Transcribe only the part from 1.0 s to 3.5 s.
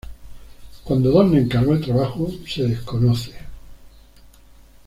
Donne encargó el trabajo se desconoce.